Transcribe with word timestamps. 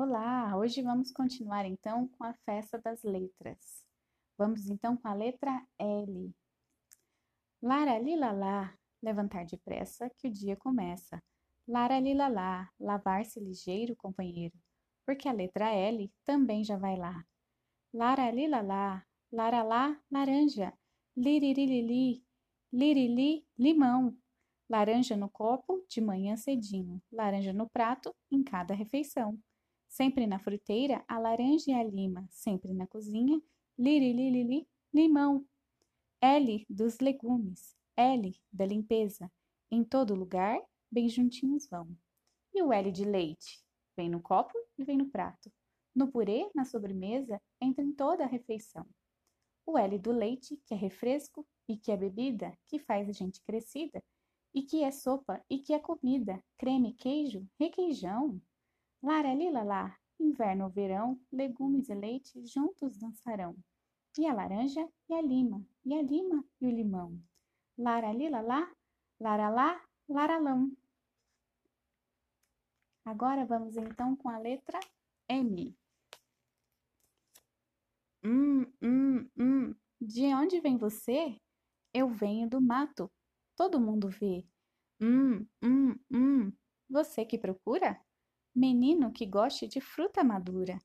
Olá, 0.00 0.56
hoje 0.56 0.80
vamos 0.80 1.10
continuar 1.10 1.66
então 1.66 2.06
com 2.06 2.22
a 2.22 2.32
festa 2.44 2.78
das 2.78 3.02
letras. 3.02 3.84
Vamos 4.38 4.68
então 4.68 4.96
com 4.96 5.08
a 5.08 5.12
letra 5.12 5.60
L. 5.76 6.32
Lara 7.60 7.98
lila 7.98 8.30
lá, 8.30 8.78
levantar 9.02 9.44
depressa 9.44 10.08
que 10.16 10.28
o 10.28 10.32
dia 10.32 10.54
começa. 10.54 11.20
Lara 11.66 11.98
lila 11.98 12.28
lá, 12.28 12.70
lavar-se 12.78 13.40
ligeiro, 13.40 13.96
companheiro, 13.96 14.54
porque 15.04 15.28
a 15.28 15.32
letra 15.32 15.74
L 15.74 16.08
também 16.24 16.62
já 16.62 16.76
vai 16.76 16.96
lá. 16.96 17.24
Lara 17.92 18.30
lila 18.30 18.60
lá, 18.60 19.04
lara 19.32 19.64
lá, 19.64 20.00
laranja, 20.08 20.72
liririlili, 21.16 22.24
lirili, 22.72 23.44
limão. 23.58 24.16
Laranja 24.70 25.16
no 25.16 25.28
copo, 25.28 25.84
de 25.88 26.00
manhã 26.00 26.36
cedinho, 26.36 27.02
laranja 27.10 27.52
no 27.52 27.68
prato, 27.68 28.14
em 28.30 28.44
cada 28.44 28.74
refeição. 28.74 29.36
Sempre 29.88 30.26
na 30.26 30.38
fruteira, 30.38 31.04
a 31.08 31.18
laranja 31.18 31.70
e 31.70 31.74
a 31.74 31.82
lima, 31.82 32.26
sempre 32.30 32.72
na 32.72 32.86
cozinha, 32.86 33.40
lirililili, 33.76 34.68
limão. 34.92 35.44
L 36.20 36.66
dos 36.68 36.98
legumes, 36.98 37.76
L 37.96 38.34
da 38.52 38.66
limpeza, 38.66 39.30
em 39.70 39.82
todo 39.82 40.14
lugar, 40.14 40.60
bem 40.90 41.08
juntinhos 41.08 41.66
vão. 41.68 41.88
E 42.54 42.62
o 42.62 42.72
L 42.72 42.90
de 42.92 43.04
leite, 43.04 43.60
vem 43.96 44.08
no 44.08 44.20
copo 44.20 44.52
e 44.76 44.84
vem 44.84 44.98
no 44.98 45.08
prato. 45.10 45.50
No 45.94 46.10
purê, 46.10 46.48
na 46.54 46.64
sobremesa, 46.64 47.40
entra 47.60 47.82
em 47.84 47.92
toda 47.92 48.24
a 48.24 48.28
refeição. 48.28 48.86
O 49.66 49.76
L 49.76 49.98
do 49.98 50.12
leite, 50.12 50.56
que 50.64 50.74
é 50.74 50.76
refresco 50.76 51.46
e 51.68 51.76
que 51.76 51.92
é 51.92 51.96
bebida, 51.96 52.56
que 52.66 52.78
faz 52.78 53.08
a 53.08 53.12
gente 53.12 53.42
crescida, 53.42 54.02
e 54.54 54.62
que 54.62 54.82
é 54.82 54.90
sopa 54.90 55.44
e 55.48 55.58
que 55.58 55.72
é 55.72 55.78
comida, 55.78 56.42
creme, 56.56 56.94
queijo, 56.94 57.46
requeijão. 57.58 58.40
Lara 59.02 59.32
lila 59.32 59.62
lá, 59.62 59.96
inverno 60.18 60.64
ou 60.64 60.70
verão, 60.70 61.20
legumes 61.32 61.88
e 61.88 61.94
leite 61.94 62.44
juntos 62.44 62.98
dançarão. 62.98 63.56
E 64.18 64.26
a 64.26 64.34
laranja 64.34 64.88
e 65.08 65.14
a 65.14 65.22
lima, 65.22 65.64
e 65.84 65.94
a 65.94 66.02
lima 66.02 66.44
e 66.60 66.66
o 66.66 66.70
limão. 66.70 67.20
Lara 67.76 68.12
lila 68.12 68.40
lá, 68.40 68.68
lara 69.20 69.48
lá, 69.48 69.80
laralão. 70.08 70.72
Agora 73.04 73.46
vamos 73.46 73.76
então 73.76 74.16
com 74.16 74.28
a 74.28 74.38
letra 74.38 74.80
M. 75.28 75.76
Hum, 78.24 78.66
hum, 78.82 79.30
hum. 79.38 79.74
De 80.00 80.26
onde 80.34 80.60
vem 80.60 80.76
você? 80.76 81.40
Eu 81.94 82.08
venho 82.08 82.48
do 82.48 82.60
mato. 82.60 83.10
Todo 83.56 83.80
mundo 83.80 84.08
vê. 84.08 84.44
Hum, 85.00 85.46
hum, 85.62 85.94
hum. 86.10 86.52
Você 86.90 87.24
que 87.24 87.38
procura? 87.38 87.98
Menino 88.58 89.12
que 89.12 89.24
goste 89.24 89.68
de 89.68 89.80
fruta 89.80 90.24
madura. 90.24 90.82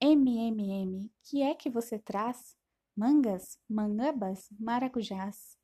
M, 0.00 0.46
M, 0.46 0.70
M, 0.70 1.10
que 1.24 1.42
é 1.42 1.56
que 1.56 1.68
você 1.68 1.98
traz? 1.98 2.56
Mangas, 2.96 3.58
mangabas, 3.68 4.48
maracujás. 4.56 5.58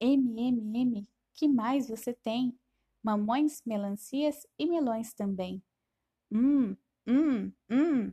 M, 0.00 0.40
M, 0.40 0.80
M, 0.80 1.06
que 1.34 1.46
mais 1.46 1.86
você 1.86 2.14
tem? 2.14 2.58
Mamões, 3.02 3.60
melancias 3.66 4.46
e 4.58 4.66
melões 4.66 5.12
também. 5.12 5.62
Hum, 6.30 6.74
hum, 7.06 7.52
hum. 7.70 8.10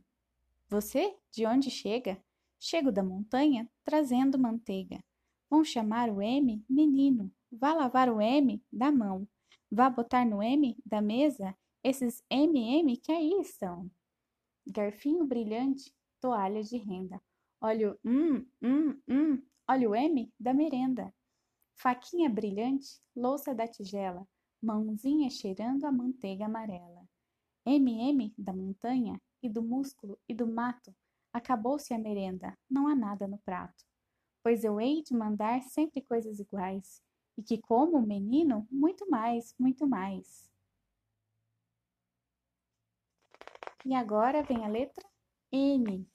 Você 0.68 1.16
de 1.30 1.46
onde 1.46 1.70
chega? 1.70 2.22
Chego 2.58 2.92
da 2.92 3.02
montanha 3.02 3.66
trazendo 3.82 4.38
manteiga. 4.38 5.02
Vão 5.48 5.64
chamar 5.64 6.10
o 6.10 6.20
M 6.20 6.62
menino. 6.68 7.32
Vá 7.50 7.72
lavar 7.72 8.10
o 8.10 8.20
M 8.20 8.62
da 8.70 8.92
mão. 8.92 9.26
Vá 9.72 9.88
botar 9.88 10.26
no 10.26 10.42
M 10.42 10.76
da 10.84 11.00
mesa 11.00 11.56
esses 11.82 12.22
MM 12.30 12.96
que 12.98 13.12
aí 13.12 13.40
estão. 13.40 13.90
Garfinho 14.66 15.26
brilhante, 15.26 15.94
toalha 16.20 16.62
de 16.62 16.76
renda. 16.76 17.20
Olha 17.60 17.92
o 17.92 17.98
hum, 18.04 18.46
hum, 18.62 19.00
hum, 19.08 19.42
olha 19.68 19.88
o 19.90 19.94
M 19.94 20.32
da 20.38 20.52
merenda. 20.52 21.12
Faquinha 21.74 22.28
brilhante, 22.28 23.00
louça 23.16 23.54
da 23.54 23.66
tigela, 23.66 24.26
mãozinha 24.62 25.30
cheirando 25.30 25.84
a 25.84 25.92
manteiga 25.92 26.44
amarela. 26.44 27.08
MM 27.64 28.34
da 28.36 28.52
montanha 28.52 29.20
e 29.42 29.48
do 29.48 29.62
músculo 29.62 30.18
e 30.28 30.34
do 30.34 30.46
mato, 30.46 30.94
acabou-se 31.32 31.94
a 31.94 31.98
merenda, 31.98 32.56
não 32.68 32.86
há 32.86 32.94
nada 32.94 33.26
no 33.26 33.38
prato. 33.38 33.84
Pois 34.42 34.64
eu 34.64 34.80
hei 34.80 35.02
de 35.02 35.14
mandar 35.14 35.62
sempre 35.62 36.02
coisas 36.02 36.38
iguais, 36.38 37.02
e 37.36 37.42
que 37.42 37.58
como 37.58 38.00
menino, 38.00 38.66
muito 38.70 39.08
mais, 39.08 39.54
muito 39.58 39.86
mais. 39.86 40.49
E 43.84 43.94
agora 43.94 44.42
vem 44.42 44.64
a 44.64 44.68
letra 44.68 45.08
N. 45.50 46.06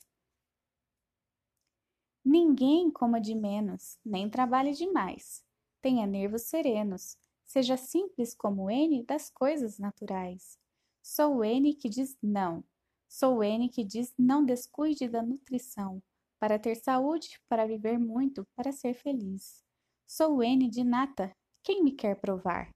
Ninguém 2.24 2.92
coma 2.92 3.20
de 3.20 3.34
menos, 3.34 4.00
nem 4.06 4.30
trabalhe 4.30 4.72
demais. 4.72 5.44
Tenha 5.82 6.06
nervos 6.06 6.44
serenos. 6.44 7.18
Seja 7.44 7.78
simples 7.78 8.36
como 8.36 8.70
N 8.70 9.04
das 9.04 9.30
coisas 9.30 9.78
naturais. 9.78 10.58
Sou 11.02 11.44
N 11.44 11.74
que 11.76 11.88
diz 11.88 12.18
não. 12.22 12.64
Sou 13.08 13.44
N 13.44 13.70
que 13.70 13.84
diz 13.84 14.14
não 14.18 14.44
descuide 14.44 15.08
da 15.08 15.22
nutrição. 15.22 16.02
Para 16.40 16.60
ter 16.60 16.76
saúde, 16.76 17.40
para 17.48 17.68
viver 17.68 17.98
muito, 17.98 18.46
para 18.56 18.72
ser 18.72 18.94
feliz. 18.94 19.64
Sou 20.08 20.44
N 20.44 20.68
de 20.70 20.84
nata. 20.84 21.32
Quem 21.64 21.84
me 21.84 21.92
quer 21.92 22.20
provar? 22.20 22.70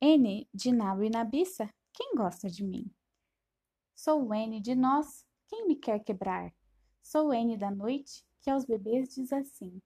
N 0.00 0.48
de 0.52 0.72
nabo 0.72 1.02
e 1.02 1.10
nabiça. 1.10 1.68
Quem 1.92 2.14
gosta 2.14 2.48
de 2.48 2.64
mim? 2.64 2.90
Sou 4.04 4.26
o 4.26 4.34
N 4.34 4.60
de 4.60 4.74
nós, 4.74 5.24
quem 5.46 5.64
me 5.68 5.76
quer 5.76 6.02
quebrar? 6.02 6.52
Sou 7.04 7.28
o 7.28 7.32
N 7.32 7.56
da 7.56 7.70
noite, 7.70 8.26
que 8.40 8.50
aos 8.50 8.64
bebês 8.64 9.14
diz 9.14 9.32
assim: 9.32 9.80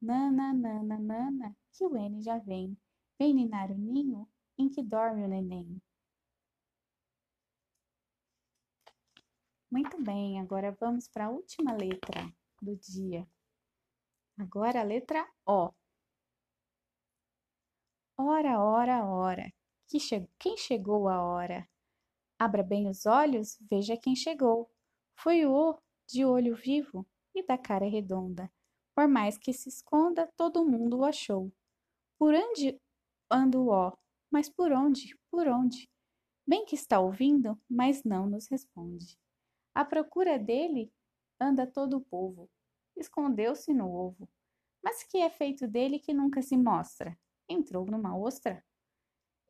Nana, 0.00 0.54
nana, 0.54 0.98
nana, 0.98 1.54
que 1.70 1.84
o 1.84 1.94
N 1.94 2.22
já 2.22 2.38
vem, 2.38 2.74
vem 3.18 3.34
ninar 3.34 3.70
o 3.70 3.76
ninho 3.76 4.26
em 4.56 4.70
que 4.70 4.82
dorme 4.82 5.24
o 5.24 5.28
neném. 5.28 5.78
Muito 9.70 10.02
bem, 10.02 10.40
agora 10.40 10.74
vamos 10.80 11.06
para 11.06 11.26
a 11.26 11.30
última 11.30 11.74
letra 11.74 12.32
do 12.62 12.74
dia. 12.74 13.28
Agora 14.38 14.80
a 14.80 14.84
letra 14.84 15.30
O. 15.44 15.70
Ora, 18.16 18.58
ora, 18.58 19.04
ora, 19.04 19.52
que 19.86 20.00
che 20.00 20.26
quem 20.38 20.56
chegou 20.56 21.10
a 21.10 21.22
hora? 21.22 21.68
Abra 22.40 22.62
bem 22.62 22.88
os 22.88 23.04
olhos, 23.04 23.58
veja 23.70 23.98
quem 23.98 24.16
chegou. 24.16 24.70
Foi 25.14 25.44
o 25.44 25.78
de 26.08 26.24
olho 26.24 26.56
vivo 26.56 27.06
e 27.34 27.44
da 27.44 27.58
cara 27.58 27.84
redonda. 27.84 28.50
Por 28.94 29.06
mais 29.06 29.36
que 29.36 29.52
se 29.52 29.68
esconda, 29.68 30.26
todo 30.38 30.64
mundo 30.64 31.00
o 31.00 31.04
achou. 31.04 31.52
Por 32.18 32.32
onde 32.32 32.80
anda 33.30 33.60
o 33.60 33.68
ó? 33.68 33.92
Mas 34.30 34.48
por 34.48 34.72
onde? 34.72 35.14
Por 35.30 35.46
onde? 35.48 35.86
Bem 36.46 36.64
que 36.64 36.74
está 36.74 36.98
ouvindo, 36.98 37.60
mas 37.68 38.04
não 38.04 38.26
nos 38.26 38.48
responde. 38.48 39.18
À 39.74 39.84
procura 39.84 40.38
dele 40.38 40.90
anda 41.38 41.66
todo 41.66 41.98
o 41.98 42.00
povo. 42.00 42.48
Escondeu-se 42.96 43.74
no 43.74 43.92
ovo. 43.92 44.26
Mas 44.82 45.02
que 45.02 45.18
é 45.18 45.28
feito 45.28 45.68
dele 45.68 45.98
que 45.98 46.14
nunca 46.14 46.40
se 46.40 46.56
mostra? 46.56 47.14
Entrou 47.46 47.84
numa 47.84 48.16
ostra? 48.16 48.64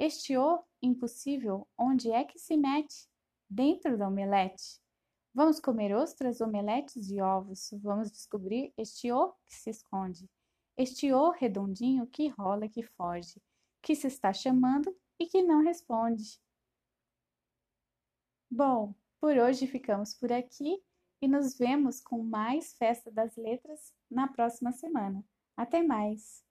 Este 0.02 0.34
o 0.34 0.64
impossível, 0.80 1.68
onde 1.76 2.10
é 2.10 2.24
que 2.24 2.38
se 2.38 2.56
mete? 2.56 3.06
Dentro 3.50 3.98
da 3.98 4.08
omelete. 4.08 4.80
Vamos 5.34 5.60
comer 5.60 5.94
ostras, 5.94 6.40
omeletes 6.40 7.10
e 7.10 7.20
ovos. 7.20 7.68
Vamos 7.82 8.10
descobrir 8.10 8.72
este 8.78 9.12
o 9.12 9.34
que 9.46 9.54
se 9.54 9.68
esconde. 9.68 10.26
Este 10.74 11.12
o 11.12 11.28
redondinho 11.32 12.06
que 12.06 12.28
rola 12.28 12.66
que 12.66 12.82
foge, 12.82 13.42
que 13.82 13.94
se 13.94 14.06
está 14.06 14.32
chamando 14.32 14.90
e 15.18 15.26
que 15.26 15.42
não 15.42 15.62
responde. 15.62 16.40
Bom, 18.50 18.94
por 19.20 19.36
hoje 19.36 19.66
ficamos 19.66 20.14
por 20.14 20.32
aqui 20.32 20.82
e 21.20 21.28
nos 21.28 21.58
vemos 21.58 22.00
com 22.00 22.22
mais 22.22 22.72
Festa 22.72 23.10
das 23.10 23.36
Letras 23.36 23.92
na 24.10 24.26
próxima 24.28 24.72
semana. 24.72 25.22
Até 25.58 25.82
mais! 25.82 26.42